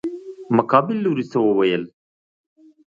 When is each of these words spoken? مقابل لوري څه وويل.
مقابل 0.55 0.97
لوري 1.05 1.25
څه 1.31 1.37
وويل. 1.45 1.83